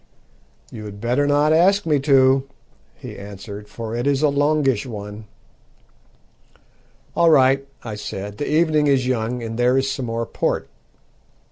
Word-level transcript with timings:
"You 0.71 0.85
had 0.85 0.99
better 0.99 1.27
not 1.27 1.53
ask 1.53 1.85
me 1.85 1.99
to," 1.99 2.49
he 2.95 3.15
answered, 3.19 3.67
"for 3.69 3.95
it 3.95 4.07
is 4.07 4.23
a 4.23 4.29
longish 4.29 4.83
one." 4.87 5.25
"All 7.15 7.29
right," 7.29 7.67
I 7.83 7.93
said, 7.93 8.39
"the 8.39 8.49
evening 8.51 8.87
is 8.87 9.05
young, 9.05 9.43
and 9.43 9.59
there 9.59 9.77
is 9.77 9.91
some 9.91 10.07
more 10.07 10.25
port." 10.25 10.67